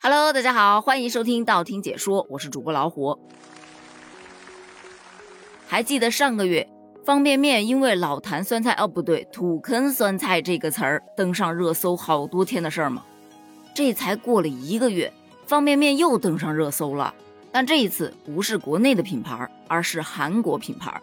[0.00, 3.18] Hello，大家好，欢迎收听道听解说，我是主播老虎。
[5.66, 6.68] 还记得上个月
[7.04, 13.02] 方便面因为老坛酸菜哦不对，土坑酸菜这个词儿登上热搜好多天的事儿吗？
[13.74, 15.12] 这才过了一个月，
[15.48, 17.12] 方便面又登上热搜了，
[17.50, 21.02] 但这一次不是国内的品牌，而是韩国品牌。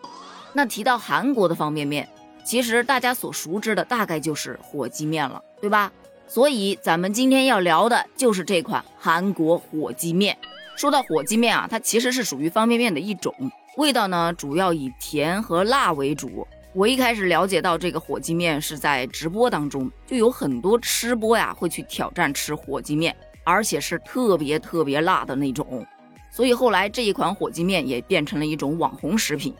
[0.54, 2.07] 那提到韩国的方便面，
[2.46, 5.91] 其实大家所熟知的大概就是火鸡面了，对吧？
[6.28, 10.38] 所以咱们今天要聊的就是这款韩国火鸡面。
[10.76, 13.34] 说到火鸡面啊，它其实是属于方便面的一种，
[13.77, 16.46] 味道呢主要以甜和辣为主。
[16.73, 23.16] 我一开始了解到这个火鸡面是在直播当中，就有很多吃播呀会去挑战吃火鸡面，
[23.46, 25.85] 而且是特别特别辣的那种。
[26.30, 29.55] 所以后来这一款火鸡面也变成了一种网红食品。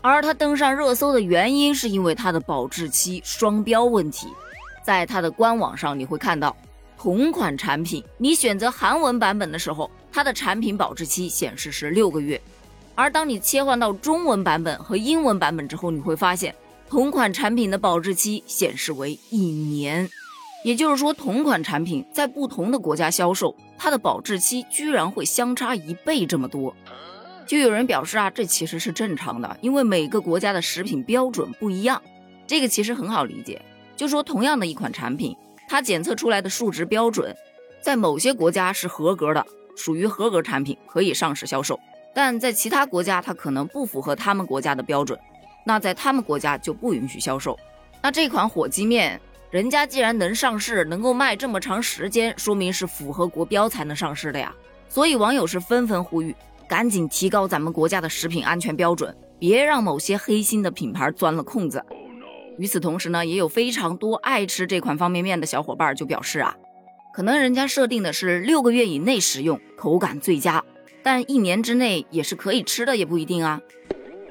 [0.00, 4.28] 而它登上热搜的原因是因为它的保质期双标问题。
[4.84, 6.54] 在它的官网上，你会看到
[6.98, 12.38] 同款产品，你选择韩文版本的时候，它的产品保质期显示是六个月；
[12.94, 16.54] 而当你切换到中文版本和英文版本之后，你会发现
[16.88, 20.08] 同款产品的保质期显示为一年。
[20.64, 26.74] 也就是说，同款产品在不同的国家销售，它的保质期居然会相差一倍这么多。
[27.46, 32.00] 就有人表示啊，这其实是正常的，因为每个国家的食品标准不一样。
[32.46, 33.60] 这个其实很好理解。
[33.96, 35.36] 就说同样的一款产品，
[35.68, 37.34] 它检测出来的数值标准，
[37.80, 39.44] 在某些国家是合格的，
[39.76, 41.76] 属于合格产品，可以上市销售；
[42.14, 45.18] 但在其他国家，它可能不符合他们国家的标准，
[45.64, 47.58] 那在他们国家就不允许销售。
[48.02, 54.54] 那这款火鸡面，人家既然能上市，能够卖这么长时间，说明是符合国标才能上市的呀。
[54.88, 56.34] 所以网友是纷纷呼吁，
[56.68, 61.82] 赶紧提高咱们国家的食品安全标准，别让某些黑心的品牌钻了空子。
[62.58, 66.54] 与此同时呢，也有非常多爱吃这款方便面的小伙伴就表示啊，
[67.12, 70.64] 可能人家设定的是六个月以内食用，口感最佳，
[71.02, 73.60] 但一年之内也是可以吃的，也不一定啊。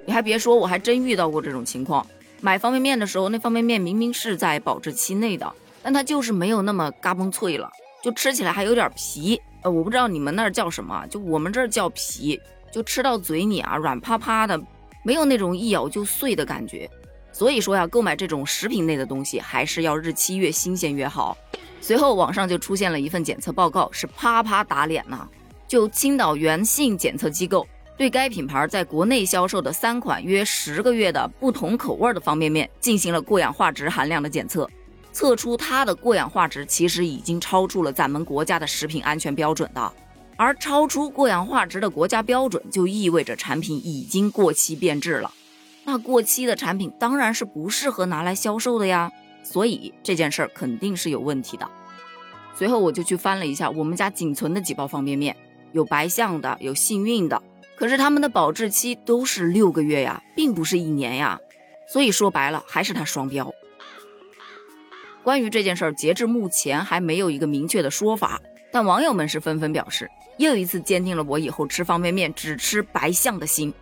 [0.05, 2.05] 你还别说，我还真遇到过这种情况。
[2.41, 5.49] 买方便面的时候，那方便面明明是在保质期内的，
[5.81, 7.69] 但它就是没有那么嘎嘣脆了，
[8.01, 9.41] 就吃起来还有点皮。
[9.61, 12.39] 呃，我不知道你们那儿叫什么，就我们这儿叫皮，
[12.69, 14.61] 就吃到嘴里啊，软趴趴的，
[15.03, 16.89] 没有那种一咬就碎的感觉。
[17.33, 21.35] 所以说呀，购买这种食品类的东西，还是要日期越新鲜越好。
[21.81, 25.27] 随后网上就出现了一份检测报告，是啪啪打脸呐！
[25.67, 27.67] 就青岛源信检测机构
[27.97, 34.69] 对该品牌在国内销售的三款约十个月的不同口味的方便面进行了过氧化值含量的检测，
[35.11, 39.93] 测出它的过氧化值其实已经超出了咱们国家的食品安全标准的。
[40.35, 45.31] 而超出过氧化值的国家标准，就意味着产品已经过期变质了。
[45.85, 49.11] 那过期的产品当然是不适合拿来销售的呀，
[49.43, 51.69] 所以这件事儿肯定是有问题的。
[52.55, 55.35] 随后我就去翻了一下我们家仅存的几包方便面，
[55.71, 57.41] 有白象的，有幸运的，
[57.75, 61.39] 可是他们的保质期都是六个月呀，并不是一年呀。
[61.87, 63.51] 所以说白了，还是它双标。
[65.23, 73.73] 关于这件事儿，截至目前还没有一个明确的说法，但网友们是纷纷表示，又一次坚定了我以后吃方便面只吃白象的心。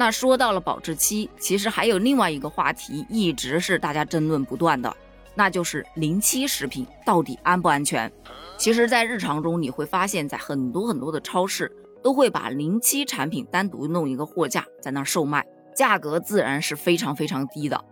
[0.00, 4.96] 那说到了保质期，其实还有另外一个话题，一直是大家争论不断的，
[5.34, 8.10] 那就是临期食品到底安不安全？
[8.56, 11.68] 其实，在日常中你会发现，在很多很多的超市
[12.00, 15.44] 都会把临期产品单独弄一个货架在那儿售卖，
[15.74, 17.84] 价格自然是非常非常低的。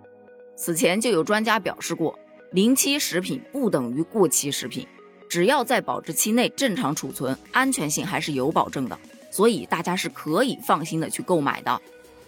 [0.54, 2.16] 此前就有专家表示过，
[2.52, 4.86] 临期食品不等于过期食品，
[5.28, 8.96] 只要在保质期内正常储存，安全性还是有保证的，
[9.32, 11.82] 所以大家是可以放心的去购买的。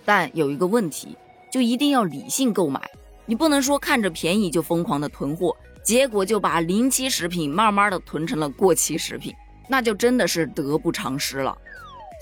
[0.08, 1.14] 但有一个问题，
[1.50, 2.80] 就一定要理性购买，
[3.26, 9.34] 你不能说看着便宜就疯狂的囤货，结果就把临期食品慢慢的囤成了过期食品，
[9.68, 11.54] 那就真的是得不偿失了。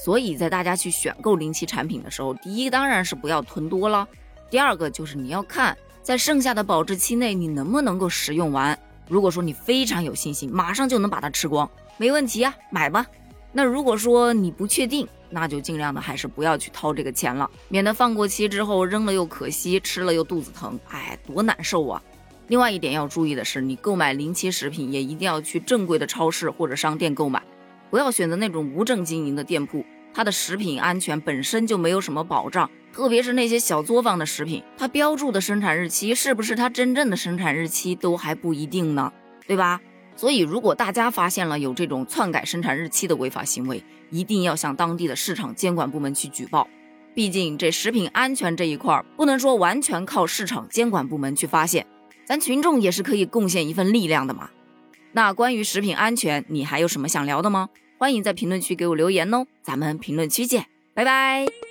[0.05, 4.09] 所以在大家去选购临期产品的时候，第一当然是不要囤多了，
[4.51, 8.77] 第二个就是你要看在剩下的保质期内你能不能够食用完。
[9.07, 13.07] 如果说你非常有信心，马上就能把它吃光，没问题呀，买吧。
[13.53, 22.03] 那如果说你不确定，那就尽量的还是不要去掏这个钱了，免得放过期之后扔了又可惜，吃了又肚子疼，哎，多难受啊！
[22.49, 27.43] 另外一点要注意的是，你购买临期食品也一定要去正规的超市或者商店购买，
[27.91, 29.85] 不要选择那种无证经营的店铺，
[30.15, 39.13] 它的食品安全本身就没有什么保障，特别是那些小作坊的食品，它标注的生产日期是不是它真正的生产日期都还不一定呢，
[39.47, 39.81] 对吧？
[40.17, 46.67] 所以，如果大家发现了有这种篡改生产日期的违法行为，一定要向当地的市场监管部门去举报。
[47.15, 51.87] 毕竟，这食品安全这一块不能说完全靠市场监管部门去发现，
[52.25, 54.51] 咱群众也是可以贡献一份力量的嘛。
[55.13, 57.69] 那关于食品安全，你还有什么想聊的吗？
[57.99, 61.66] 欢迎在评论区给我留言哦，咱们评论区见，拜拜。